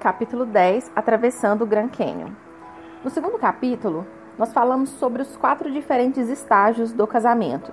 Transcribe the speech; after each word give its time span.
capítulo 0.00 0.46
10, 0.46 0.92
Atravessando 0.96 1.62
o 1.62 1.66
Grand 1.66 1.88
Canyon. 1.88 2.30
No 3.04 3.10
segundo 3.10 3.36
capítulo, 3.36 4.06
nós 4.38 4.50
falamos 4.50 4.88
sobre 4.88 5.20
os 5.20 5.36
quatro 5.36 5.70
diferentes 5.70 6.30
estágios 6.30 6.90
do 6.90 7.06
casamento. 7.06 7.70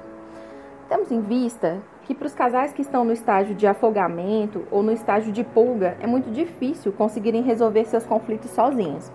Temos 0.89 1.09
em 1.09 1.21
vista 1.21 1.77
que 2.03 2.13
para 2.13 2.27
os 2.27 2.33
casais 2.33 2.73
que 2.73 2.81
estão 2.81 3.05
no 3.05 3.13
estágio 3.13 3.55
de 3.55 3.65
afogamento 3.65 4.65
ou 4.69 4.83
no 4.83 4.91
estágio 4.91 5.31
de 5.31 5.41
pulga, 5.41 5.95
é 6.01 6.07
muito 6.07 6.29
difícil 6.29 6.91
conseguirem 6.91 7.43
resolver 7.43 7.85
seus 7.85 8.05
conflitos 8.05 8.51
sozinhos. 8.51 9.09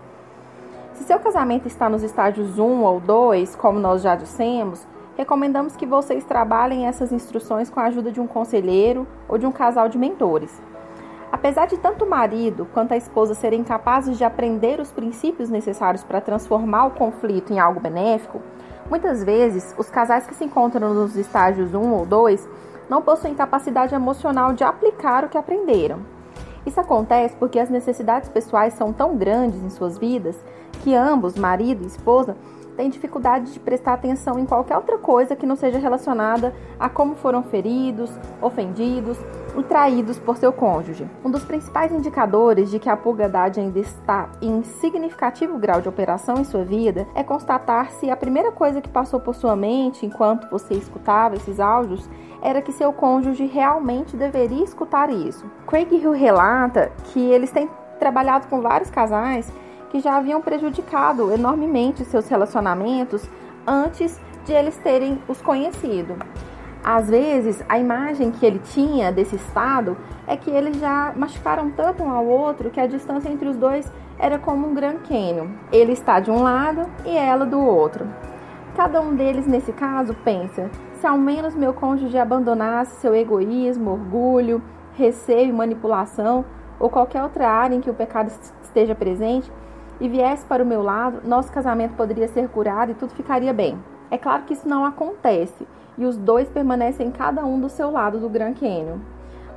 Se 0.94 1.04
seu 1.04 1.20
casamento 1.20 1.68
está 1.68 1.90
nos 1.90 2.02
estágios 2.02 2.58
1 2.58 2.82
ou 2.82 2.98
2, 2.98 3.56
como 3.56 3.78
nós 3.78 4.00
já 4.00 4.16
dissemos, 4.16 4.86
recomendamos 5.18 5.76
que 5.76 5.84
vocês 5.84 6.24
trabalhem 6.24 6.86
essas 6.86 7.12
instruções 7.12 7.68
com 7.68 7.78
a 7.78 7.84
ajuda 7.84 8.10
de 8.10 8.22
um 8.22 8.26
conselheiro 8.26 9.06
ou 9.28 9.36
de 9.36 9.46
um 9.46 9.52
casal 9.52 9.86
de 9.86 9.98
mentores. 9.98 10.62
Apesar 11.32 11.66
de 11.66 11.78
tanto 11.78 12.04
o 12.04 12.10
marido 12.10 12.68
quanto 12.74 12.92
a 12.92 12.96
esposa 12.96 13.32
serem 13.32 13.64
capazes 13.64 14.18
de 14.18 14.22
aprender 14.22 14.78
os 14.78 14.92
princípios 14.92 15.48
necessários 15.48 16.04
para 16.04 16.20
transformar 16.20 16.84
o 16.84 16.90
conflito 16.90 17.54
em 17.54 17.58
algo 17.58 17.80
benéfico, 17.80 18.42
muitas 18.90 19.24
vezes 19.24 19.74
os 19.78 19.88
casais 19.88 20.26
que 20.26 20.34
se 20.34 20.44
encontram 20.44 20.92
nos 20.92 21.16
estágios 21.16 21.72
1 21.72 21.90
ou 21.90 22.04
2 22.04 22.46
não 22.86 23.00
possuem 23.00 23.34
capacidade 23.34 23.94
emocional 23.94 24.52
de 24.52 24.62
aplicar 24.62 25.24
o 25.24 25.30
que 25.30 25.38
aprenderam. 25.38 26.00
Isso 26.66 26.78
acontece 26.78 27.34
porque 27.36 27.58
as 27.58 27.70
necessidades 27.70 28.28
pessoais 28.28 28.74
são 28.74 28.92
tão 28.92 29.16
grandes 29.16 29.62
em 29.62 29.70
suas 29.70 29.96
vidas 29.96 30.36
que 30.82 30.94
ambos, 30.94 31.34
marido 31.34 31.82
e 31.82 31.86
esposa, 31.86 32.36
têm 32.82 32.90
dificuldade 32.90 33.52
de 33.52 33.60
prestar 33.60 33.94
atenção 33.94 34.40
em 34.40 34.44
qualquer 34.44 34.76
outra 34.76 34.98
coisa 34.98 35.36
que 35.36 35.46
não 35.46 35.54
seja 35.54 35.78
relacionada 35.78 36.52
a 36.80 36.88
como 36.88 37.14
foram 37.14 37.40
feridos, 37.44 38.10
ofendidos 38.40 39.16
e 39.56 39.62
traídos 39.62 40.18
por 40.18 40.36
seu 40.36 40.52
cônjuge. 40.52 41.08
Um 41.24 41.30
dos 41.30 41.44
principais 41.44 41.92
indicadores 41.92 42.72
de 42.72 42.80
que 42.80 42.88
a 42.88 42.96
pulgadade 42.96 43.60
ainda 43.60 43.78
está 43.78 44.30
em 44.40 44.64
significativo 44.64 45.58
grau 45.58 45.80
de 45.80 45.88
operação 45.88 46.38
em 46.38 46.44
sua 46.44 46.64
vida 46.64 47.06
é 47.14 47.22
constatar 47.22 47.92
se 47.92 48.10
a 48.10 48.16
primeira 48.16 48.50
coisa 48.50 48.80
que 48.80 48.88
passou 48.88 49.20
por 49.20 49.36
sua 49.36 49.54
mente 49.54 50.04
enquanto 50.04 50.50
você 50.50 50.74
escutava 50.74 51.36
esses 51.36 51.60
áudios 51.60 52.10
era 52.42 52.60
que 52.60 52.72
seu 52.72 52.92
cônjuge 52.92 53.46
realmente 53.46 54.16
deveria 54.16 54.64
escutar 54.64 55.08
isso. 55.08 55.48
Craig 55.68 55.86
Hill 55.92 56.10
relata 56.10 56.90
que 57.12 57.20
eles 57.20 57.52
têm 57.52 57.70
trabalhado 58.00 58.48
com 58.48 58.60
vários 58.60 58.90
casais 58.90 59.52
que 59.92 60.00
já 60.00 60.16
haviam 60.16 60.40
prejudicado 60.40 61.30
enormemente 61.30 62.02
seus 62.06 62.26
relacionamentos 62.26 63.28
antes 63.66 64.18
de 64.46 64.54
eles 64.54 64.74
terem 64.78 65.22
os 65.28 65.42
conhecido. 65.42 66.16
Às 66.82 67.10
vezes, 67.10 67.62
a 67.68 67.78
imagem 67.78 68.30
que 68.30 68.44
ele 68.44 68.58
tinha 68.58 69.12
desse 69.12 69.36
estado 69.36 69.96
é 70.26 70.34
que 70.34 70.50
eles 70.50 70.78
já 70.80 71.12
machucaram 71.14 71.70
tanto 71.70 72.02
um 72.02 72.10
ao 72.10 72.26
outro 72.26 72.70
que 72.70 72.80
a 72.80 72.86
distância 72.86 73.28
entre 73.28 73.46
os 73.46 73.56
dois 73.56 73.92
era 74.18 74.38
como 74.38 74.66
um 74.66 74.74
Grand 74.74 74.96
Canyon. 75.06 75.48
Ele 75.70 75.92
está 75.92 76.20
de 76.20 76.30
um 76.30 76.42
lado 76.42 76.86
e 77.04 77.14
ela 77.14 77.44
do 77.44 77.60
outro. 77.60 78.08
Cada 78.74 78.98
um 79.02 79.14
deles, 79.14 79.46
nesse 79.46 79.72
caso, 79.72 80.16
pensa: 80.24 80.70
se 80.94 81.06
ao 81.06 81.18
menos 81.18 81.54
meu 81.54 81.74
cônjuge 81.74 82.16
abandonasse 82.16 82.98
seu 82.98 83.14
egoísmo, 83.14 83.90
orgulho, 83.90 84.62
receio 84.94 85.52
manipulação, 85.52 86.46
ou 86.80 86.88
qualquer 86.88 87.22
outra 87.22 87.48
área 87.48 87.76
em 87.76 87.80
que 87.80 87.90
o 87.90 87.94
pecado 87.94 88.32
esteja 88.62 88.94
presente, 88.94 89.52
e 90.02 90.08
viesse 90.08 90.44
para 90.44 90.64
o 90.64 90.66
meu 90.66 90.82
lado, 90.82 91.20
nosso 91.24 91.52
casamento 91.52 91.94
poderia 91.94 92.26
ser 92.26 92.48
curado 92.48 92.90
e 92.90 92.94
tudo 92.94 93.14
ficaria 93.14 93.52
bem. 93.52 93.78
É 94.10 94.18
claro 94.18 94.42
que 94.42 94.52
isso 94.52 94.68
não 94.68 94.84
acontece 94.84 95.64
e 95.96 96.04
os 96.04 96.16
dois 96.16 96.48
permanecem 96.48 97.12
cada 97.12 97.44
um 97.46 97.60
do 97.60 97.68
seu 97.68 97.88
lado 97.88 98.18
do 98.18 98.28
Grand 98.28 98.54
Canyon. 98.54 98.98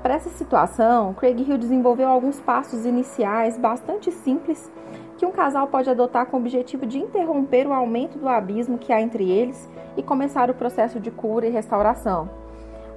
Para 0.04 0.14
essa 0.14 0.30
situação, 0.30 1.16
Craig 1.16 1.42
Hill 1.42 1.58
desenvolveu 1.58 2.08
alguns 2.08 2.40
passos 2.40 2.86
iniciais 2.86 3.58
bastante 3.58 4.12
simples 4.12 4.72
que 5.18 5.26
um 5.26 5.32
casal 5.32 5.66
pode 5.66 5.90
adotar 5.90 6.28
com 6.28 6.38
o 6.38 6.40
objetivo 6.42 6.86
de 6.86 7.00
interromper 7.00 7.66
o 7.66 7.74
aumento 7.74 8.20
do 8.20 8.30
abismo 8.30 8.78
que 8.78 8.94
há 8.94 9.02
entre 9.02 9.28
eles 9.28 9.68
e 9.98 10.04
começar 10.04 10.52
o 10.52 10.54
processo 10.54 11.00
de 11.00 11.10
cura 11.10 11.48
e 11.48 11.50
restauração. 11.50 12.30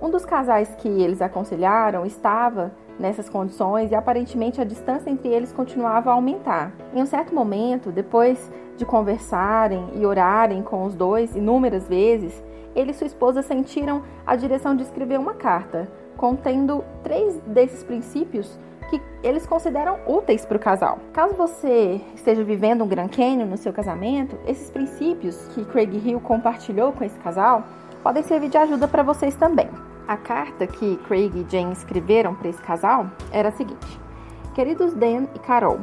Um 0.03 0.11
dos 0.11 0.27
casais 0.27 0.75
que 0.77 0.87
eles 0.87 1.23
aconselharam 1.23 2.05
estava 2.05 2.73
nessas 2.99 3.29
condições 3.29 3.91
e 3.91 3.95
aparentemente 3.95 4.61
a 4.61 4.65
distância 4.65 5.11
entre 5.11 5.29
eles 5.29 5.53
continuava 5.53 6.11
a 6.11 6.15
aumentar. 6.15 6.73
Em 6.95 7.03
um 7.03 7.07
certo 7.07 7.35
momento, 7.35 7.93
depois 7.93 8.51
de 8.77 8.85
conversarem 8.85 9.89
e 9.95 10.07
orarem 10.07 10.63
com 10.63 10.85
os 10.85 10.95
dois 10.95 11.35
inúmeras 11.37 11.89
vezes, 11.89 12.43
ele 12.75 12.93
e 12.93 12.95
sua 12.95 13.07
esposa 13.07 13.43
sentiram 13.43 14.03
a 14.27 14.37
direção 14.37 14.77
de 14.77 14.83
escrever 14.83 15.19
uma 15.19 15.35
carta 15.35 15.89
contendo 16.17 16.85
três 17.03 17.35
desses 17.47 17.83
princípios 17.83 18.59
que 18.91 19.01
eles 19.23 19.47
consideram 19.47 19.99
úteis 20.07 20.45
para 20.47 20.57
o 20.57 20.61
casal. 20.61 20.99
Caso 21.13 21.35
você 21.35 22.01
esteja 22.15 22.43
vivendo 22.43 22.83
um 22.83 22.89
Grand 22.89 23.09
Canyon 23.09 23.47
no 23.47 23.57
seu 23.57 23.73
casamento, 23.73 24.37
esses 24.47 24.71
princípios 24.71 25.37
que 25.55 25.65
Craig 25.65 25.95
Hill 25.95 26.21
compartilhou 26.21 26.93
com 26.93 27.05
esse 27.05 27.19
casal 27.19 27.65
podem 28.03 28.23
servir 28.23 28.49
de 28.49 28.57
ajuda 28.57 28.89
para 28.89 29.03
vocês 29.03 29.35
também. 29.37 29.69
A 30.09 30.17
carta 30.17 30.67
que 30.67 30.97
Craig 31.07 31.31
e 31.37 31.47
Jane 31.47 31.75
escreveram 31.75 32.35
para 32.35 32.49
esse 32.49 32.63
casal 32.63 33.11
era 33.31 33.51
a 33.51 33.53
seguinte: 33.53 34.01
Queridos 34.55 34.95
Dan 34.95 35.25
e 35.35 35.39
Carol, 35.39 35.81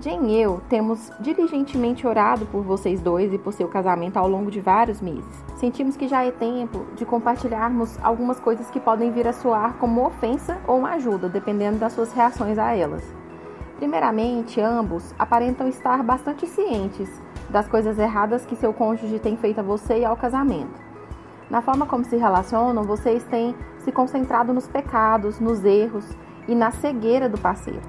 Jane 0.00 0.32
e 0.32 0.42
eu 0.42 0.60
temos 0.68 1.12
diligentemente 1.20 2.04
orado 2.04 2.44
por 2.46 2.64
vocês 2.64 3.00
dois 3.00 3.32
e 3.32 3.38
por 3.38 3.52
seu 3.52 3.68
casamento 3.68 4.16
ao 4.16 4.28
longo 4.28 4.50
de 4.50 4.60
vários 4.60 5.00
meses. 5.00 5.44
Sentimos 5.54 5.96
que 5.96 6.08
já 6.08 6.24
é 6.24 6.32
tempo 6.32 6.84
de 6.96 7.06
compartilharmos 7.06 7.96
algumas 8.02 8.40
coisas 8.40 8.68
que 8.68 8.80
podem 8.80 9.12
vir 9.12 9.28
a 9.28 9.32
soar 9.32 9.74
como 9.74 10.04
ofensa 10.04 10.58
ou 10.66 10.80
uma 10.80 10.94
ajuda, 10.94 11.28
dependendo 11.28 11.78
das 11.78 11.92
suas 11.92 12.12
reações 12.12 12.58
a 12.58 12.74
elas. 12.74 13.04
Primeiramente, 13.76 14.60
ambos 14.60 15.14
aparentam 15.16 15.68
estar 15.68 16.02
bastante 16.02 16.48
cientes 16.48 17.08
das 17.48 17.68
coisas 17.68 17.96
erradas 17.96 18.44
que 18.44 18.56
seu 18.56 18.72
cônjuge 18.72 19.20
tem 19.20 19.36
feito 19.36 19.60
a 19.60 19.62
você 19.62 20.00
e 20.00 20.04
ao 20.04 20.16
casamento. 20.16 20.91
Na 21.52 21.60
forma 21.60 21.84
como 21.84 22.02
se 22.02 22.16
relacionam, 22.16 22.82
vocês 22.82 23.22
têm 23.24 23.54
se 23.80 23.92
concentrado 23.92 24.54
nos 24.54 24.66
pecados, 24.66 25.38
nos 25.38 25.62
erros 25.62 26.08
e 26.48 26.54
na 26.54 26.70
cegueira 26.70 27.28
do 27.28 27.38
parceiro. 27.38 27.82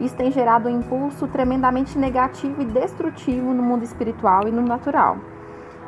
Isso 0.00 0.14
tem 0.14 0.30
gerado 0.30 0.68
um 0.68 0.78
impulso 0.78 1.26
tremendamente 1.26 1.98
negativo 1.98 2.62
e 2.62 2.64
destrutivo 2.64 3.52
no 3.52 3.64
mundo 3.64 3.82
espiritual 3.82 4.46
e 4.46 4.52
no 4.52 4.62
natural. 4.62 5.16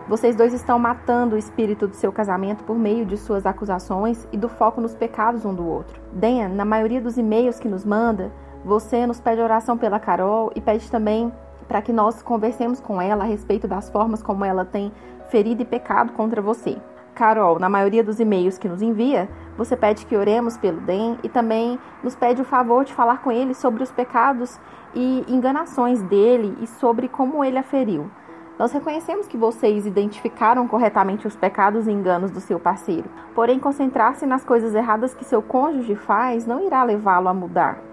Vocês 0.08 0.34
dois 0.34 0.52
estão 0.52 0.80
matando 0.80 1.36
o 1.36 1.38
espírito 1.38 1.86
do 1.86 1.94
seu 1.94 2.10
casamento 2.10 2.64
por 2.64 2.76
meio 2.76 3.06
de 3.06 3.16
suas 3.16 3.46
acusações 3.46 4.26
e 4.32 4.36
do 4.36 4.48
foco 4.48 4.80
nos 4.80 4.96
pecados 4.96 5.44
um 5.44 5.54
do 5.54 5.64
outro. 5.64 6.02
Dan, 6.12 6.48
na 6.48 6.64
maioria 6.64 7.00
dos 7.00 7.16
e-mails 7.16 7.60
que 7.60 7.68
nos 7.68 7.84
manda, 7.84 8.32
você 8.64 9.06
nos 9.06 9.20
pede 9.20 9.40
oração 9.40 9.78
pela 9.78 10.00
Carol 10.00 10.50
e 10.56 10.60
pede 10.60 10.90
também 10.90 11.32
para 11.68 11.80
que 11.80 11.92
nós 11.92 12.20
conversemos 12.20 12.80
com 12.80 13.00
ela 13.00 13.22
a 13.22 13.28
respeito 13.28 13.68
das 13.68 13.88
formas 13.88 14.24
como 14.24 14.44
ela 14.44 14.64
tem 14.64 14.90
ferido 15.30 15.62
e 15.62 15.64
pecado 15.64 16.12
contra 16.14 16.42
você. 16.42 16.78
Carol, 17.14 17.58
na 17.58 17.68
maioria 17.68 18.02
dos 18.02 18.18
e-mails 18.18 18.58
que 18.58 18.68
nos 18.68 18.82
envia, 18.82 19.28
você 19.56 19.76
pede 19.76 20.06
que 20.06 20.16
oremos 20.16 20.56
pelo 20.56 20.80
DEM 20.80 21.18
e 21.22 21.28
também 21.28 21.78
nos 22.02 22.14
pede 22.14 22.40
o 22.40 22.44
favor 22.44 22.84
de 22.84 22.94
falar 22.94 23.22
com 23.22 23.30
ele 23.30 23.54
sobre 23.54 23.82
os 23.82 23.92
pecados 23.92 24.58
e 24.94 25.24
enganações 25.28 26.02
dele 26.02 26.56
e 26.60 26.66
sobre 26.66 27.08
como 27.08 27.44
ele 27.44 27.58
a 27.58 27.62
feriu. 27.62 28.10
Nós 28.58 28.72
reconhecemos 28.72 29.26
que 29.26 29.36
vocês 29.36 29.86
identificaram 29.86 30.68
corretamente 30.68 31.26
os 31.26 31.34
pecados 31.34 31.86
e 31.86 31.90
enganos 31.90 32.30
do 32.30 32.40
seu 32.40 32.60
parceiro, 32.60 33.08
porém, 33.34 33.58
concentrar-se 33.58 34.26
nas 34.26 34.44
coisas 34.44 34.74
erradas 34.74 35.14
que 35.14 35.24
seu 35.24 35.42
cônjuge 35.42 35.96
faz 35.96 36.46
não 36.46 36.64
irá 36.64 36.82
levá-lo 36.84 37.28
a 37.28 37.34
mudar. 37.34 37.91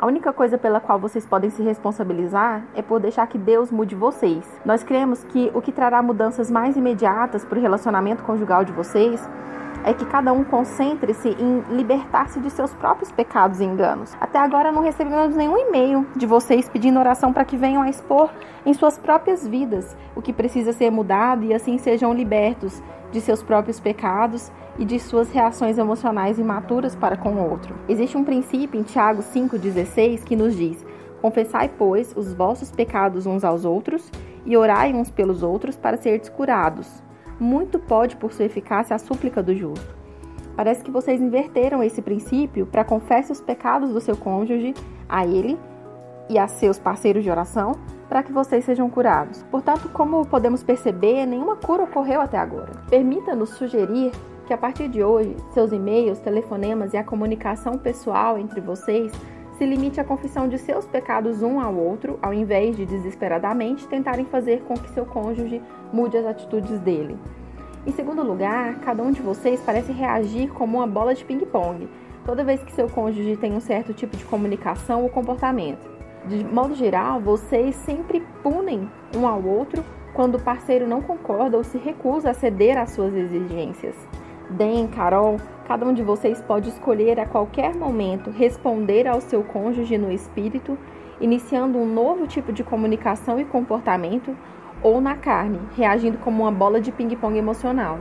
A 0.00 0.06
única 0.06 0.32
coisa 0.32 0.56
pela 0.56 0.80
qual 0.80 0.98
vocês 0.98 1.26
podem 1.26 1.50
se 1.50 1.62
responsabilizar 1.62 2.64
é 2.74 2.80
por 2.80 2.98
deixar 2.98 3.26
que 3.26 3.36
Deus 3.36 3.70
mude 3.70 3.94
vocês. 3.94 4.42
Nós 4.64 4.82
cremos 4.82 5.22
que 5.24 5.50
o 5.52 5.60
que 5.60 5.70
trará 5.70 6.00
mudanças 6.00 6.50
mais 6.50 6.74
imediatas 6.74 7.44
para 7.44 7.58
o 7.58 7.60
relacionamento 7.60 8.22
conjugal 8.22 8.64
de 8.64 8.72
vocês 8.72 9.20
é 9.84 9.92
que 9.92 10.06
cada 10.06 10.32
um 10.32 10.42
concentre-se 10.42 11.28
em 11.28 11.60
libertar-se 11.76 12.40
de 12.40 12.48
seus 12.48 12.72
próprios 12.72 13.12
pecados 13.12 13.60
e 13.60 13.64
enganos. 13.64 14.16
Até 14.18 14.38
agora 14.38 14.72
não 14.72 14.80
recebemos 14.80 15.36
nenhum 15.36 15.58
e-mail 15.58 16.06
de 16.16 16.24
vocês 16.24 16.66
pedindo 16.66 16.98
oração 16.98 17.30
para 17.30 17.44
que 17.44 17.58
venham 17.58 17.82
a 17.82 17.90
expor 17.90 18.30
em 18.64 18.72
suas 18.72 18.96
próprias 18.96 19.46
vidas 19.46 19.94
o 20.16 20.22
que 20.22 20.32
precisa 20.32 20.72
ser 20.72 20.90
mudado 20.90 21.44
e 21.44 21.52
assim 21.52 21.76
sejam 21.76 22.14
libertos 22.14 22.82
de 23.12 23.20
seus 23.20 23.42
próprios 23.42 23.78
pecados 23.78 24.50
e 24.78 24.84
de 24.84 24.98
suas 24.98 25.30
reações 25.30 25.78
emocionais 25.78 26.38
imaturas 26.38 26.94
para 26.94 27.16
com 27.16 27.30
o 27.34 27.50
outro. 27.50 27.74
Existe 27.88 28.16
um 28.16 28.24
princípio 28.24 28.78
em 28.78 28.82
Tiago 28.82 29.22
5,16 29.22 30.24
que 30.24 30.36
nos 30.36 30.56
diz: 30.56 30.84
Confessai, 31.20 31.70
pois, 31.76 32.14
os 32.16 32.32
vossos 32.32 32.70
pecados 32.70 33.26
uns 33.26 33.44
aos 33.44 33.64
outros 33.64 34.10
e 34.44 34.56
orai 34.56 34.92
uns 34.92 35.10
pelos 35.10 35.42
outros 35.42 35.76
para 35.76 35.96
serdes 35.96 36.28
curados. 36.28 37.02
Muito 37.38 37.78
pode, 37.78 38.16
por 38.16 38.32
sua 38.32 38.46
eficácia, 38.46 38.94
a 38.94 38.98
súplica 38.98 39.42
do 39.42 39.54
justo. 39.54 39.94
Parece 40.56 40.82
que 40.84 40.90
vocês 40.90 41.20
inverteram 41.20 41.82
esse 41.82 42.02
princípio 42.02 42.66
para 42.66 42.84
confesse 42.84 43.32
os 43.32 43.40
pecados 43.40 43.90
do 43.90 44.00
seu 44.00 44.16
cônjuge 44.16 44.74
a 45.08 45.24
ele 45.24 45.58
e 46.28 46.38
a 46.38 46.46
seus 46.46 46.78
parceiros 46.78 47.24
de 47.24 47.30
oração 47.30 47.72
para 48.08 48.22
que 48.22 48.32
vocês 48.32 48.64
sejam 48.64 48.90
curados. 48.90 49.42
Portanto, 49.50 49.88
como 49.92 50.26
podemos 50.26 50.62
perceber, 50.62 51.26
nenhuma 51.26 51.56
cura 51.56 51.84
ocorreu 51.84 52.20
até 52.20 52.36
agora. 52.36 52.72
Permita-nos 52.90 53.50
sugerir 53.50 54.10
que 54.50 54.54
a 54.54 54.58
partir 54.58 54.88
de 54.88 55.00
hoje, 55.00 55.36
seus 55.54 55.70
e-mails, 55.70 56.18
telefonemas 56.18 56.92
e 56.92 56.96
a 56.96 57.04
comunicação 57.04 57.78
pessoal 57.78 58.36
entre 58.36 58.60
vocês 58.60 59.12
se 59.56 59.64
limite 59.64 60.00
à 60.00 60.04
confissão 60.04 60.48
de 60.48 60.58
seus 60.58 60.84
pecados 60.86 61.40
um 61.40 61.60
ao 61.60 61.72
outro, 61.72 62.18
ao 62.20 62.34
invés 62.34 62.76
de 62.76 62.84
desesperadamente 62.84 63.86
tentarem 63.86 64.24
fazer 64.24 64.62
com 64.62 64.74
que 64.74 64.90
seu 64.90 65.06
cônjuge 65.06 65.62
mude 65.92 66.16
as 66.16 66.26
atitudes 66.26 66.80
dele. 66.80 67.16
Em 67.86 67.92
segundo 67.92 68.24
lugar, 68.24 68.80
cada 68.80 69.04
um 69.04 69.12
de 69.12 69.22
vocês 69.22 69.62
parece 69.64 69.92
reagir 69.92 70.48
como 70.48 70.78
uma 70.78 70.86
bola 70.88 71.14
de 71.14 71.24
ping-pong, 71.24 71.88
toda 72.26 72.42
vez 72.42 72.60
que 72.60 72.72
seu 72.72 72.88
cônjuge 72.88 73.36
tem 73.36 73.52
um 73.52 73.60
certo 73.60 73.94
tipo 73.94 74.16
de 74.16 74.24
comunicação 74.24 75.04
ou 75.04 75.08
comportamento. 75.08 75.88
De 76.26 76.42
modo 76.42 76.74
geral, 76.74 77.20
vocês 77.20 77.76
sempre 77.76 78.20
punem 78.42 78.90
um 79.16 79.28
ao 79.28 79.40
outro 79.44 79.84
quando 80.12 80.34
o 80.34 80.42
parceiro 80.42 80.88
não 80.88 81.00
concorda 81.00 81.56
ou 81.56 81.62
se 81.62 81.78
recusa 81.78 82.30
a 82.30 82.34
ceder 82.34 82.76
às 82.76 82.90
suas 82.90 83.14
exigências. 83.14 83.94
Den, 84.50 84.88
Carol, 84.88 85.36
cada 85.66 85.86
um 85.86 85.94
de 85.94 86.02
vocês 86.02 86.42
pode 86.42 86.68
escolher 86.68 87.20
a 87.20 87.26
qualquer 87.26 87.74
momento 87.74 88.30
responder 88.30 89.06
ao 89.06 89.20
seu 89.20 89.44
cônjuge 89.44 89.96
no 89.96 90.10
espírito, 90.10 90.76
iniciando 91.20 91.78
um 91.78 91.86
novo 91.86 92.26
tipo 92.26 92.52
de 92.52 92.64
comunicação 92.64 93.38
e 93.38 93.44
comportamento, 93.44 94.36
ou 94.82 95.00
na 95.00 95.14
carne, 95.14 95.60
reagindo 95.76 96.18
como 96.18 96.42
uma 96.42 96.50
bola 96.50 96.80
de 96.80 96.90
ping-pong 96.90 97.38
emocional. 97.38 98.00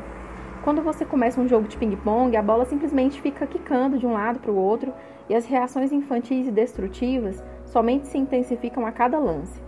Quando 0.63 0.81
você 0.81 1.05
começa 1.05 1.39
um 1.39 1.47
jogo 1.47 1.67
de 1.67 1.77
ping-pong, 1.77 2.35
a 2.35 2.41
bola 2.41 2.65
simplesmente 2.65 3.21
fica 3.21 3.45
quicando 3.45 3.99
de 3.99 4.07
um 4.07 4.13
lado 4.13 4.39
para 4.39 4.51
o 4.51 4.57
outro 4.57 4.91
e 5.29 5.35
as 5.35 5.45
reações 5.45 5.91
infantis 5.91 6.47
e 6.47 6.51
destrutivas 6.51 7.43
somente 7.65 8.07
se 8.07 8.17
intensificam 8.17 8.85
a 8.85 8.91
cada 8.91 9.19
lance. 9.19 9.61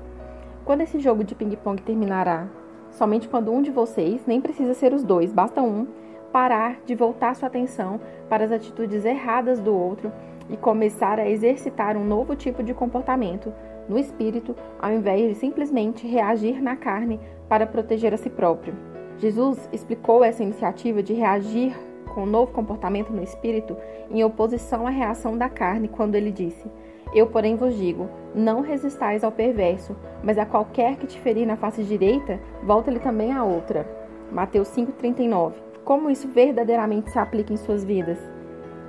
Quando 0.65 0.81
esse 0.81 0.99
jogo 0.99 1.23
de 1.23 1.35
ping-pong 1.35 1.81
terminará? 1.81 2.47
Somente 2.89 3.29
quando 3.29 3.51
um 3.51 3.61
de 3.61 3.71
vocês, 3.71 4.25
nem 4.25 4.41
precisa 4.41 4.73
ser 4.73 4.93
os 4.93 5.03
dois, 5.03 5.31
basta 5.31 5.61
um, 5.61 5.87
parar 6.31 6.81
de 6.85 6.95
voltar 6.95 7.35
sua 7.35 7.47
atenção 7.47 7.99
para 8.29 8.45
as 8.45 8.51
atitudes 8.51 9.05
erradas 9.05 9.59
do 9.59 9.75
outro 9.75 10.11
e 10.49 10.57
começar 10.57 11.19
a 11.19 11.29
exercitar 11.29 11.95
um 11.95 12.03
novo 12.03 12.35
tipo 12.35 12.63
de 12.63 12.73
comportamento 12.73 13.53
no 13.87 13.97
espírito, 13.97 14.55
ao 14.79 14.91
invés 14.91 15.29
de 15.29 15.35
simplesmente 15.35 16.07
reagir 16.07 16.61
na 16.61 16.75
carne 16.75 17.19
para 17.47 17.65
proteger 17.65 18.13
a 18.13 18.17
si 18.17 18.29
próprio. 18.29 18.73
Jesus 19.17 19.69
explicou 19.71 20.23
essa 20.23 20.43
iniciativa 20.43 21.03
de 21.03 21.13
reagir 21.13 21.77
com 22.13 22.23
um 22.23 22.25
novo 22.25 22.51
comportamento 22.51 23.11
no 23.11 23.23
espírito 23.23 23.77
em 24.09 24.23
oposição 24.23 24.85
à 24.85 24.89
reação 24.89 25.37
da 25.37 25.49
carne 25.49 25.87
quando 25.87 26.15
ele 26.15 26.31
disse: 26.31 26.69
Eu, 27.13 27.27
porém, 27.27 27.55
vos 27.55 27.75
digo: 27.75 28.09
não 28.33 28.61
resistais 28.61 29.23
ao 29.23 29.31
perverso, 29.31 29.95
mas 30.23 30.37
a 30.37 30.45
qualquer 30.45 30.97
que 30.97 31.07
te 31.07 31.19
ferir 31.19 31.45
na 31.45 31.55
face 31.55 31.83
direita, 31.83 32.39
volta-lhe 32.63 32.99
também 32.99 33.31
a 33.31 33.43
outra. 33.43 33.87
Mateus 34.31 34.69
5:39. 34.69 35.70
Como 35.83 36.09
isso 36.09 36.27
verdadeiramente 36.27 37.11
se 37.11 37.17
aplica 37.17 37.51
em 37.51 37.57
suas 37.57 37.83
vidas? 37.83 38.17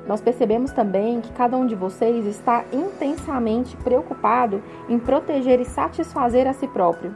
Nós 0.07 0.21
percebemos 0.21 0.73
também 0.73 1.21
que 1.21 1.33
cada 1.33 1.57
um 1.57 1.67
de 1.67 1.75
vocês 1.75 2.27
está 2.27 2.65
intensamente 2.73 3.77
preocupado 3.79 4.63
em 4.89 4.99
proteger 4.99 5.61
e 5.61 5.65
satisfazer 5.65 6.47
a 6.47 6.53
si 6.53 6.67
próprio. 6.67 7.15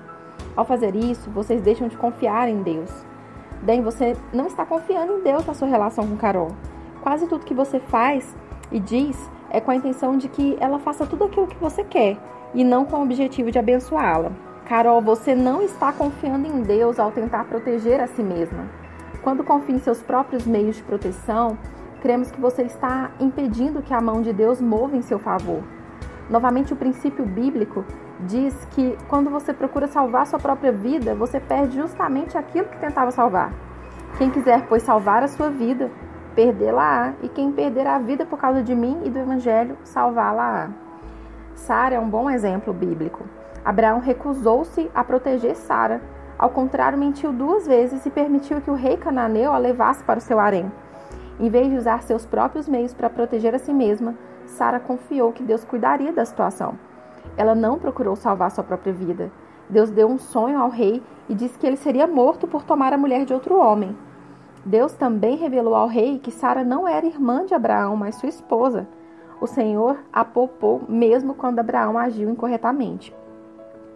Ao 0.54 0.64
fazer 0.64 0.94
isso, 0.96 1.28
vocês 1.30 1.60
deixam 1.60 1.88
de 1.88 1.96
confiar 1.96 2.48
em 2.48 2.62
Deus. 2.62 2.90
Bem, 3.62 3.82
você 3.82 4.16
não 4.32 4.46
está 4.46 4.64
confiando 4.64 5.18
em 5.18 5.22
Deus 5.22 5.44
na 5.44 5.52
sua 5.52 5.68
relação 5.68 6.06
com 6.06 6.16
Carol. 6.16 6.52
Quase 7.02 7.26
tudo 7.26 7.44
que 7.44 7.54
você 7.54 7.78
faz 7.78 8.34
e 8.70 8.78
diz 8.78 9.30
é 9.50 9.60
com 9.60 9.70
a 9.70 9.76
intenção 9.76 10.16
de 10.16 10.28
que 10.28 10.56
ela 10.60 10.78
faça 10.78 11.06
tudo 11.06 11.24
aquilo 11.24 11.46
que 11.46 11.56
você 11.56 11.84
quer 11.84 12.16
e 12.54 12.64
não 12.64 12.84
com 12.84 12.96
o 12.96 13.02
objetivo 13.02 13.50
de 13.50 13.58
abençoá-la. 13.58 14.32
Carol, 14.66 15.02
você 15.02 15.34
não 15.34 15.62
está 15.62 15.92
confiando 15.92 16.46
em 16.46 16.62
Deus 16.62 16.98
ao 16.98 17.12
tentar 17.12 17.44
proteger 17.44 18.00
a 18.00 18.06
si 18.06 18.22
mesma. 18.22 18.85
Quando 19.26 19.42
confia 19.42 19.74
em 19.74 19.80
seus 19.80 20.00
próprios 20.00 20.46
meios 20.46 20.76
de 20.76 20.84
proteção, 20.84 21.58
cremos 22.00 22.30
que 22.30 22.40
você 22.40 22.62
está 22.62 23.10
impedindo 23.18 23.82
que 23.82 23.92
a 23.92 24.00
mão 24.00 24.22
de 24.22 24.32
Deus 24.32 24.60
mova 24.60 24.96
em 24.96 25.02
seu 25.02 25.18
favor. 25.18 25.64
Novamente, 26.30 26.72
o 26.72 26.76
princípio 26.76 27.26
bíblico 27.26 27.84
diz 28.20 28.54
que 28.66 28.96
quando 29.08 29.28
você 29.28 29.52
procura 29.52 29.88
salvar 29.88 30.28
sua 30.28 30.38
própria 30.38 30.70
vida, 30.70 31.12
você 31.16 31.40
perde 31.40 31.76
justamente 31.76 32.38
aquilo 32.38 32.68
que 32.68 32.78
tentava 32.78 33.10
salvar. 33.10 33.52
Quem 34.16 34.30
quiser, 34.30 34.64
pois, 34.68 34.84
salvar 34.84 35.24
a 35.24 35.28
sua 35.28 35.50
vida, 35.50 35.90
perdê-la-á, 36.36 37.14
e 37.20 37.28
quem 37.28 37.50
perder 37.50 37.88
a 37.88 37.98
vida 37.98 38.24
por 38.24 38.38
causa 38.38 38.62
de 38.62 38.76
mim 38.76 39.00
e 39.02 39.10
do 39.10 39.18
Evangelho, 39.18 39.76
salvá-la-á. 39.82 40.70
Sara 41.52 41.96
é 41.96 41.98
um 41.98 42.08
bom 42.08 42.30
exemplo 42.30 42.72
bíblico. 42.72 43.24
Abraão 43.64 43.98
recusou-se 43.98 44.88
a 44.94 45.02
proteger 45.02 45.56
Sara. 45.56 46.00
Ao 46.38 46.50
contrário, 46.50 46.98
mentiu 46.98 47.32
duas 47.32 47.66
vezes 47.66 48.04
e 48.04 48.10
permitiu 48.10 48.60
que 48.60 48.70
o 48.70 48.74
rei 48.74 48.96
cananeu 48.96 49.52
a 49.52 49.58
levasse 49.58 50.04
para 50.04 50.18
o 50.18 50.22
seu 50.22 50.38
harém. 50.38 50.70
Em 51.40 51.48
vez 51.48 51.68
de 51.68 51.76
usar 51.76 52.02
seus 52.02 52.26
próprios 52.26 52.68
meios 52.68 52.92
para 52.92 53.08
proteger 53.08 53.54
a 53.54 53.58
si 53.58 53.72
mesma, 53.72 54.14
Sara 54.46 54.78
confiou 54.78 55.32
que 55.32 55.42
Deus 55.42 55.64
cuidaria 55.64 56.12
da 56.12 56.24
situação. 56.24 56.78
Ela 57.36 57.54
não 57.54 57.78
procurou 57.78 58.16
salvar 58.16 58.50
sua 58.50 58.64
própria 58.64 58.92
vida. 58.92 59.30
Deus 59.68 59.90
deu 59.90 60.08
um 60.08 60.18
sonho 60.18 60.58
ao 60.58 60.68
rei 60.68 61.02
e 61.28 61.34
disse 61.34 61.58
que 61.58 61.66
ele 61.66 61.76
seria 61.76 62.06
morto 62.06 62.46
por 62.46 62.62
tomar 62.64 62.92
a 62.92 62.98
mulher 62.98 63.24
de 63.24 63.34
outro 63.34 63.58
homem. 63.58 63.96
Deus 64.64 64.92
também 64.92 65.36
revelou 65.36 65.74
ao 65.74 65.88
rei 65.88 66.18
que 66.18 66.30
Sara 66.30 66.64
não 66.64 66.86
era 66.86 67.06
irmã 67.06 67.44
de 67.44 67.54
Abraão, 67.54 67.96
mas 67.96 68.16
sua 68.16 68.28
esposa. 68.28 68.86
O 69.40 69.46
Senhor 69.46 69.98
a 70.12 70.24
poupou 70.24 70.82
mesmo 70.88 71.34
quando 71.34 71.58
Abraão 71.58 71.98
agiu 71.98 72.30
incorretamente. 72.30 73.14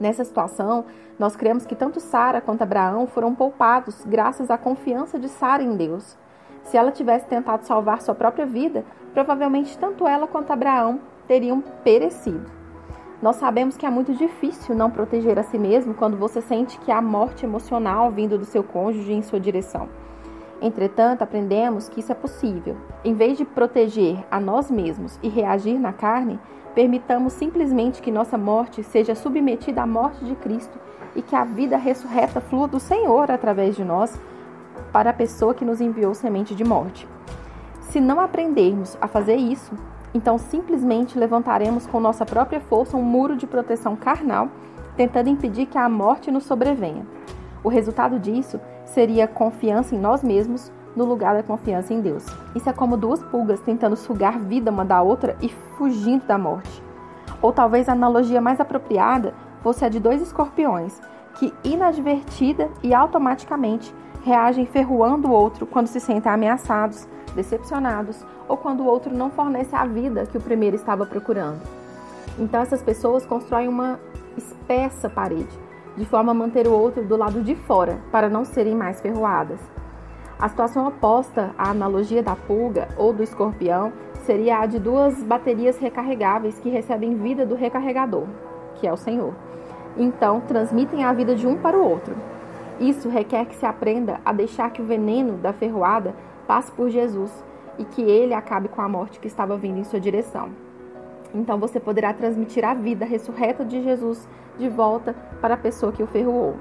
Nessa 0.01 0.25
situação, 0.25 0.87
nós 1.19 1.37
cremos 1.37 1.67
que 1.67 1.75
tanto 1.75 2.01
Sara 2.01 2.41
quanto 2.41 2.63
Abraão 2.63 3.07
foram 3.07 3.35
poupados 3.35 4.03
graças 4.07 4.51
à 4.51 4.57
confiança 4.57 5.19
de 5.19 5.29
Sara 5.29 5.63
em 5.63 5.77
Deus. 5.77 6.17
Se 6.65 6.79
ela 6.79 6.91
tivesse 6.91 7.27
tentado 7.27 7.67
salvar 7.67 8.01
sua 8.01 8.15
própria 8.15 8.47
vida, 8.47 8.83
provavelmente 9.13 9.77
tanto 9.77 10.07
ela 10.07 10.27
quanto 10.27 10.53
Abraão 10.53 11.01
teriam 11.29 11.61
perecido. 11.85 12.51
Nós 13.21 13.37
sabemos 13.37 13.77
que 13.77 13.85
é 13.85 13.91
muito 13.91 14.15
difícil 14.15 14.75
não 14.75 14.91
proteger 14.91 15.39
a 15.39 15.43
si 15.43 15.59
mesmo 15.59 15.93
quando 15.93 16.17
você 16.17 16.41
sente 16.41 16.81
que 16.81 16.91
há 16.91 17.03
morte 17.03 17.45
emocional 17.45 18.11
vindo 18.11 18.39
do 18.39 18.47
seu 18.47 18.65
cônjuge 18.65 19.13
em 19.13 19.21
sua 19.21 19.39
direção. 19.39 19.91
Entretanto, 20.63 21.21
aprendemos 21.21 21.91
que 21.91 22.01
isso 22.01 22.13
é 22.13 22.15
possível. 22.15 22.77
Em 23.05 23.13
vez 23.13 23.37
de 23.37 23.45
proteger 23.45 24.25
a 24.31 24.41
nós 24.41 24.71
mesmos 24.71 25.19
e 25.23 25.29
reagir 25.29 25.79
na 25.79 25.93
carne, 25.93 26.41
permitamos 26.75 27.33
simplesmente 27.33 28.01
que 28.01 28.11
nossa 28.11 28.39
morte 28.39 28.83
seja 28.83 29.15
submetida 29.15 29.83
à 29.83 29.87
morte 29.87 30.25
de 30.25 30.35
Cristo 30.37 30.79
e 31.15 31.23
que 31.23 31.35
a 31.35 31.45
vida 31.45 31.77
ressurreta 31.77 32.41
flua 32.41 32.69
do 32.69 32.79
Senhor 32.79 33.31
através 33.31 33.77
de 33.77 33.85
nós 33.85 34.19
para 34.93 35.11
a 35.11 35.15
pessoa 35.15 35.55
que 35.55 35.65
nos 35.65 35.81
enviou 35.81 36.15
semente 36.15 36.55
de 36.55 36.65
morte. 36.65 37.09
Se 37.81 38.01
não 38.01 38.21
aprendermos 38.21 38.97
a 39.01 39.09
fazer 39.09 39.37
isso, 39.37 39.73
então 40.15 40.39
simplesmente 40.39 41.19
levantaremos 41.19 41.87
com 41.87 42.01
nossa 42.01 42.25
própria 42.25 42.61
força 42.61 42.97
um 42.97 43.03
muro 43.03 43.37
de 43.37 43.47
proteção 43.47 43.97
carnal, 43.97 44.49
tentando 44.97 45.29
impedir 45.29 45.67
que 45.67 45.79
a 45.79 45.89
morte 45.89 46.31
nos 46.31 46.45
sobrevenha. 46.45 47.07
O 47.63 47.69
resultado 47.69 48.19
disso 48.19 48.61
seria 48.85 49.29
confiança 49.29 49.95
em 49.95 49.99
nós 49.99 50.23
mesmos 50.23 50.73
no 50.95 51.05
lugar 51.05 51.35
da 51.35 51.43
confiança 51.43 51.93
em 51.93 52.01
Deus. 52.01 52.27
Isso 52.55 52.69
é 52.69 52.73
como 52.73 52.97
duas 52.97 53.23
pulgas 53.23 53.61
tentando 53.61 53.97
sugar 53.97 54.39
vida 54.39 54.71
uma 54.71 54.85
da 54.85 55.03
outra 55.03 55.37
e 55.41 55.49
fugindo 55.49 56.27
da 56.27 56.37
morte. 56.37 56.83
Ou 57.41 57.53
talvez 57.53 57.89
a 57.89 57.93
analogia 57.93 58.41
mais 58.41 58.61
apropriada 58.61 59.35
fosse 59.63 59.85
a 59.85 59.89
de 59.89 60.01
dois 60.01 60.21
escorpiões 60.21 61.01
que 61.35 61.55
inadvertida 61.65 62.69
e 62.83 62.93
automaticamente 62.93 63.95
reagem 64.25 64.67
ferroando 64.67 65.29
o 65.29 65.33
outro 65.33 65.67
quando 65.67 65.87
se 65.87 66.01
sentem 66.01 66.31
ameaçados, 66.31 67.09
decepcionados 67.35 68.25
ou 68.49 68.57
quando 68.57 68.81
o 68.81 68.87
outro 68.87 69.15
não 69.15 69.31
fornece 69.31 69.75
a 69.75 69.87
vida 69.87 70.27
que 70.27 70.37
o 70.37 70.41
primeiro 70.41 70.77
estava 70.77 71.07
procurando. 71.07 71.61
Então 72.39 72.61
essas 72.61 72.83
pessoas 72.83 73.25
constroem 73.25 73.69
uma 73.69 73.99
espessa 74.37 75.09
parede, 75.09 75.59
de 75.97 76.05
forma 76.05 76.33
a 76.33 76.35
manter 76.35 76.67
o 76.67 76.73
outro 76.73 77.05
do 77.05 77.17
lado 77.17 77.43
de 77.43 77.55
fora, 77.55 77.99
para 78.11 78.29
não 78.29 78.45
serem 78.45 78.75
mais 78.75 79.01
ferroadas. 79.01 79.61
A 80.41 80.49
situação 80.49 80.89
oposta 80.89 81.55
à 81.59 81.69
analogia 81.69 82.23
da 82.23 82.35
pulga 82.35 82.89
ou 82.97 83.13
do 83.13 83.23
escorpião 83.23 83.93
seria 84.25 84.61
a 84.61 84.67
de 84.67 84.79
duas 84.79 85.23
baterias 85.23 85.77
recarregáveis 85.77 86.59
que 86.59 86.71
recebem 86.71 87.15
vida 87.15 87.45
do 87.45 87.55
recarregador, 87.55 88.25
que 88.77 88.87
é 88.87 88.93
o 88.93 88.97
Senhor. 88.97 89.35
Então, 89.99 90.41
transmitem 90.41 91.05
a 91.05 91.13
vida 91.13 91.35
de 91.35 91.47
um 91.47 91.59
para 91.59 91.77
o 91.77 91.87
outro. 91.87 92.17
Isso 92.79 93.11
requer 93.11 93.45
que 93.45 93.55
se 93.55 93.67
aprenda 93.67 94.19
a 94.25 94.33
deixar 94.33 94.71
que 94.71 94.81
o 94.81 94.87
veneno 94.87 95.37
da 95.37 95.53
ferroada 95.53 96.15
passe 96.47 96.73
por 96.73 96.89
Jesus 96.89 97.31
e 97.79 97.85
que 97.85 98.01
ele 98.01 98.33
acabe 98.33 98.69
com 98.69 98.81
a 98.81 98.89
morte 98.89 99.21
que 99.21 99.29
estava 99.29 99.59
vindo 99.59 99.79
em 99.79 99.85
sua 99.85 100.01
direção. 100.01 100.49
Então 101.35 101.59
você 101.59 101.79
poderá 101.79 102.15
transmitir 102.15 102.65
a 102.65 102.73
vida 102.73 103.05
ressurreta 103.05 103.63
de 103.63 103.83
Jesus 103.83 104.27
de 104.59 104.71
volta 104.71 105.15
para 105.39 105.53
a 105.53 105.59
pessoa 105.59 105.93
que 105.93 106.03
o 106.03 106.07
ferroou. 106.07 106.57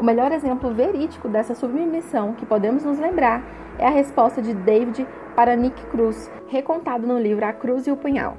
O 0.00 0.02
melhor 0.02 0.32
exemplo 0.32 0.72
verídico 0.72 1.28
dessa 1.28 1.54
submissão 1.54 2.32
que 2.32 2.46
podemos 2.46 2.82
nos 2.86 2.98
lembrar 2.98 3.44
é 3.78 3.86
a 3.86 3.90
resposta 3.90 4.40
de 4.40 4.54
David 4.54 5.06
para 5.36 5.54
Nick 5.54 5.78
Cruz, 5.88 6.30
recontado 6.48 7.06
no 7.06 7.18
livro 7.18 7.44
A 7.44 7.52
Cruz 7.52 7.86
e 7.86 7.90
o 7.90 7.96
Punhal. 7.98 8.34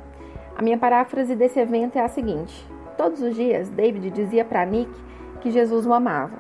A 0.58 0.62
minha 0.64 0.80
paráfrase 0.80 1.36
desse 1.36 1.60
evento 1.60 1.98
é 1.98 2.02
a 2.02 2.08
seguinte: 2.08 2.68
Todos 2.98 3.22
os 3.22 3.36
dias, 3.36 3.70
David 3.70 4.10
dizia 4.10 4.44
para 4.44 4.66
Nick 4.66 4.90
que 5.40 5.52
Jesus 5.52 5.86
o 5.86 5.94
amava. 5.94 6.34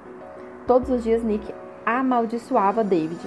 Todos 0.66 0.90
os 0.90 1.04
dias 1.04 1.22
Nick 1.22 1.54
amaldiçoava 1.86 2.84
David. 2.84 3.22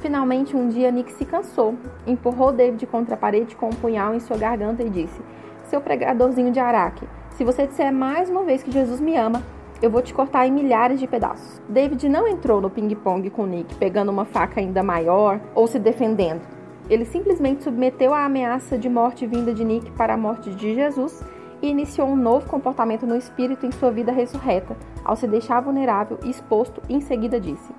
Finalmente, 0.00 0.56
um 0.56 0.68
dia 0.68 0.90
Nick 0.90 1.12
se 1.12 1.24
cansou, 1.24 1.76
empurrou 2.04 2.50
David 2.50 2.84
contra 2.86 3.14
a 3.14 3.16
parede 3.16 3.54
com 3.54 3.68
um 3.68 3.76
punhal 3.76 4.12
em 4.12 4.18
sua 4.18 4.36
garganta 4.36 4.82
e 4.82 4.90
disse: 4.90 5.22
seu 5.66 5.80
pregadorzinho 5.80 6.50
de 6.50 6.58
araque. 6.58 7.06
Se 7.30 7.44
você 7.44 7.64
disser 7.64 7.92
mais 7.92 8.28
uma 8.28 8.42
vez 8.42 8.60
que 8.60 8.72
Jesus 8.72 9.00
me 9.00 9.16
ama, 9.16 9.40
eu 9.82 9.90
vou 9.90 10.00
te 10.00 10.14
cortar 10.14 10.46
em 10.46 10.52
milhares 10.52 11.00
de 11.00 11.08
pedaços. 11.08 11.60
David 11.68 12.08
não 12.08 12.28
entrou 12.28 12.60
no 12.60 12.70
ping-pong 12.70 13.28
com 13.30 13.44
Nick 13.44 13.74
pegando 13.74 14.12
uma 14.12 14.24
faca 14.24 14.60
ainda 14.60 14.80
maior 14.80 15.40
ou 15.56 15.66
se 15.66 15.78
defendendo. 15.80 16.40
Ele 16.88 17.04
simplesmente 17.04 17.64
submeteu 17.64 18.14
a 18.14 18.24
ameaça 18.24 18.78
de 18.78 18.88
morte 18.88 19.26
vinda 19.26 19.52
de 19.52 19.64
Nick 19.64 19.90
para 19.90 20.14
a 20.14 20.16
morte 20.16 20.50
de 20.50 20.74
Jesus 20.74 21.20
e 21.60 21.68
iniciou 21.68 22.08
um 22.08 22.16
novo 22.16 22.48
comportamento 22.48 23.06
no 23.06 23.16
espírito 23.16 23.66
em 23.66 23.72
sua 23.72 23.90
vida 23.90 24.12
ressurreta, 24.12 24.76
ao 25.04 25.16
se 25.16 25.26
deixar 25.26 25.60
vulnerável 25.60 26.18
e 26.24 26.30
exposto, 26.30 26.80
em 26.88 27.00
seguida 27.00 27.40
disse: 27.40 27.72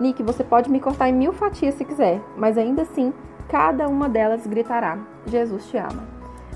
Nick, 0.00 0.22
você 0.22 0.42
pode 0.42 0.70
me 0.70 0.80
cortar 0.80 1.08
em 1.08 1.12
mil 1.12 1.32
fatias 1.32 1.74
se 1.74 1.84
quiser, 1.84 2.20
mas 2.36 2.58
ainda 2.58 2.82
assim, 2.82 3.12
cada 3.48 3.88
uma 3.88 4.08
delas 4.08 4.46
gritará: 4.46 4.98
Jesus 5.26 5.68
te 5.68 5.76
ama. 5.76 6.04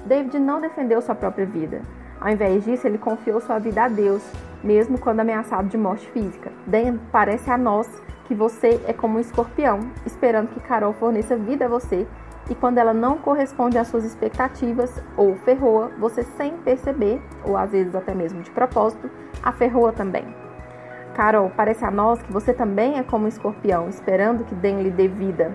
David 0.07 0.39
não 0.39 0.61
defendeu 0.61 1.01
sua 1.01 1.15
própria 1.15 1.47
vida. 1.47 1.83
Ao 2.21 2.31
invés 2.31 2.65
disso, 2.65 2.87
ele 2.87 2.99
confiou 2.99 3.41
sua 3.41 3.59
vida 3.59 3.85
a 3.85 3.89
Deus, 3.89 4.23
mesmo 4.63 4.99
quando 4.99 5.21
ameaçado 5.21 5.69
de 5.69 5.77
morte 5.77 6.09
física. 6.11 6.53
Dan 6.67 6.99
parece 7.11 7.51
a 7.51 7.59
nós 7.59 7.89
que 8.27 8.35
você 8.35 8.81
é 8.87 8.93
como 8.93 9.19
um 9.19 9.21
escorpião, 9.21 9.81
esperando 10.07 10.49
que 10.49 10.61
Carol 10.61 10.93
forneça 10.93 11.37
vida 11.37 11.67
a 11.67 11.69
você 11.69 12.07
e 12.51 12.55
quando 12.55 12.79
ela 12.79 12.93
não 12.93 13.19
corresponde 13.19 13.79
às 13.79 13.89
suas 13.89 14.05
expectativas 14.05 15.03
ou 15.17 15.37
ferroa, 15.37 15.91
você 15.99 16.23
sem 16.23 16.57
perceber, 16.59 17.21
ou 17.45 17.57
às 17.57 17.71
vezes 17.71 17.95
até 17.95 18.15
mesmo 18.15 18.43
de 18.43 18.51
propósito, 18.51 19.11
a 19.43 19.53
ferroa 19.53 19.93
também. 19.93 20.25
Carol, 21.15 21.51
parece 21.57 21.85
a 21.85 21.91
nós 21.91 22.21
que 22.23 22.33
você 22.33 22.53
também 22.53 22.99
é 22.99 23.03
como 23.03 23.27
um 23.27 23.29
escorpião, 23.29 23.89
esperando 23.89 24.45
que 24.45 24.55
Den 24.55 24.83
lhe 24.83 24.91
dê 24.91 25.09
vida. 25.09 25.55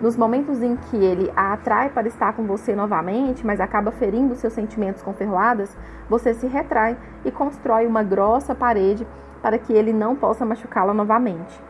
Nos 0.00 0.16
momentos 0.16 0.60
em 0.62 0.76
que 0.76 0.96
ele 0.96 1.32
a 1.36 1.52
atrai 1.52 1.88
para 1.88 2.08
estar 2.08 2.32
com 2.32 2.44
você 2.44 2.74
novamente, 2.74 3.46
mas 3.46 3.60
acaba 3.60 3.92
ferindo 3.92 4.34
seus 4.34 4.52
sentimentos 4.52 5.02
com 5.02 5.12
ferroadas, 5.12 5.76
você 6.08 6.34
se 6.34 6.46
retrai 6.46 6.96
e 7.24 7.30
constrói 7.30 7.86
uma 7.86 8.02
grossa 8.02 8.54
parede 8.54 9.06
para 9.40 9.56
que 9.56 9.72
ele 9.72 9.92
não 9.92 10.16
possa 10.16 10.44
machucá-la 10.44 10.92
novamente. 10.92 11.62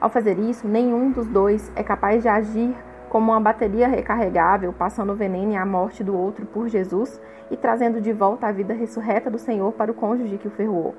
Ao 0.00 0.10
fazer 0.10 0.38
isso, 0.38 0.68
nenhum 0.68 1.10
dos 1.10 1.26
dois 1.26 1.72
é 1.74 1.82
capaz 1.82 2.22
de 2.22 2.28
agir 2.28 2.76
como 3.08 3.32
uma 3.32 3.40
bateria 3.40 3.88
recarregável, 3.88 4.72
passando 4.72 5.12
o 5.12 5.16
veneno 5.16 5.52
e 5.52 5.56
a 5.56 5.66
morte 5.66 6.04
do 6.04 6.16
outro 6.16 6.46
por 6.46 6.68
Jesus 6.68 7.20
e 7.50 7.56
trazendo 7.56 8.00
de 8.00 8.12
volta 8.12 8.46
a 8.46 8.52
vida 8.52 8.72
ressurreta 8.72 9.30
do 9.30 9.38
Senhor 9.38 9.72
para 9.72 9.90
o 9.90 9.94
cônjuge 9.94 10.38
que 10.38 10.46
o 10.46 10.50
ferroou. 10.50 10.94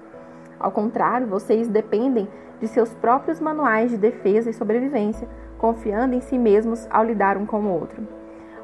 Ao 0.60 0.72
contrário, 0.72 1.26
vocês 1.26 1.68
dependem 1.68 2.28
de 2.60 2.68
seus 2.68 2.94
próprios 2.94 3.40
manuais 3.40 3.92
de 3.92 3.98
defesa 3.98 4.50
e 4.50 4.54
sobrevivência, 4.54 5.28
confiando 5.62 6.16
em 6.16 6.22
si 6.22 6.40
mesmos 6.40 6.88
ao 6.90 7.06
lidar 7.06 7.38
um 7.38 7.46
com 7.46 7.62
o 7.62 7.70
outro. 7.70 8.02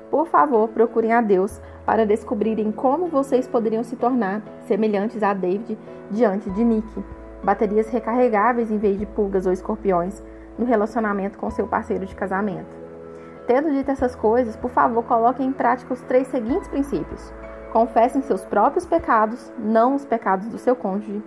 Por 0.09 0.25
favor, 0.25 0.69
procurem 0.69 1.13
a 1.13 1.21
Deus 1.21 1.61
para 1.85 2.07
descobrirem 2.07 2.71
como 2.71 3.05
vocês 3.05 3.47
poderiam 3.47 3.83
se 3.83 3.95
tornar 3.95 4.41
semelhantes 4.65 5.21
a 5.21 5.31
David 5.31 5.77
diante 6.09 6.49
de 6.49 6.63
Nick, 6.63 7.03
baterias 7.43 7.87
recarregáveis 7.89 8.71
em 8.71 8.79
vez 8.79 8.97
de 8.97 9.05
pulgas 9.05 9.45
ou 9.45 9.53
escorpiões 9.53 10.23
no 10.57 10.65
relacionamento 10.65 11.37
com 11.37 11.51
seu 11.51 11.67
parceiro 11.67 12.05
de 12.05 12.15
casamento. 12.15 12.75
Tendo 13.45 13.71
dito 13.71 13.91
essas 13.91 14.15
coisas, 14.15 14.55
por 14.55 14.71
favor, 14.71 15.03
coloquem 15.03 15.45
em 15.45 15.53
prática 15.53 15.93
os 15.93 16.01
três 16.01 16.27
seguintes 16.27 16.67
princípios. 16.67 17.31
Confessem 17.71 18.23
seus 18.23 18.43
próprios 18.43 18.87
pecados, 18.87 19.53
não 19.59 19.93
os 19.93 20.03
pecados 20.03 20.47
do 20.47 20.57
seu 20.57 20.75
cônjuge. 20.75 21.21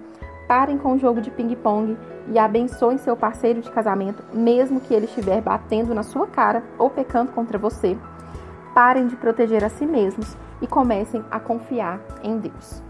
Parem 0.50 0.78
com 0.78 0.94
o 0.94 0.98
jogo 0.98 1.20
de 1.20 1.30
ping-pong 1.30 1.96
e 2.26 2.36
abençoem 2.36 2.98
seu 2.98 3.16
parceiro 3.16 3.60
de 3.60 3.70
casamento, 3.70 4.24
mesmo 4.36 4.80
que 4.80 4.92
ele 4.92 5.04
estiver 5.04 5.40
batendo 5.40 5.94
na 5.94 6.02
sua 6.02 6.26
cara 6.26 6.64
ou 6.76 6.90
pecando 6.90 7.30
contra 7.30 7.56
você. 7.56 7.96
Parem 8.74 9.06
de 9.06 9.14
proteger 9.14 9.62
a 9.62 9.68
si 9.68 9.86
mesmos 9.86 10.36
e 10.60 10.66
comecem 10.66 11.24
a 11.30 11.38
confiar 11.38 12.00
em 12.24 12.36
Deus. 12.36 12.89